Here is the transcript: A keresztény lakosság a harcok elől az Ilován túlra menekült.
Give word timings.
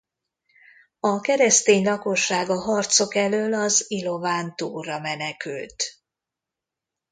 A 0.99 1.19
keresztény 1.19 1.83
lakosság 1.83 2.49
a 2.49 2.59
harcok 2.59 3.15
elől 3.15 3.53
az 3.53 3.85
Ilován 3.87 4.55
túlra 4.55 4.99
menekült. 4.99 5.83